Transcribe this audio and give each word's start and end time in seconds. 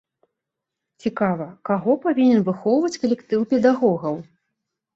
Цікава, 1.05 1.47
каго 1.69 1.91
павінен 2.07 2.41
выхоўваць 2.49 2.93
калектыў 3.07 3.47
педагогаў? 3.55 4.15